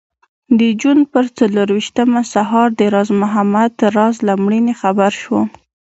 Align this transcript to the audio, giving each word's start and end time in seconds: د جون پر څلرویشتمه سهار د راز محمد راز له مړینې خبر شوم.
د 0.59 0.61
جون 0.81 0.99
پر 1.13 1.25
څلرویشتمه 1.37 2.21
سهار 2.33 2.67
د 2.79 2.81
راز 2.93 3.09
محمد 3.21 3.73
راز 3.95 4.15
له 4.27 4.33
مړینې 4.43 4.73
خبر 4.81 5.11
شوم. 5.21 5.47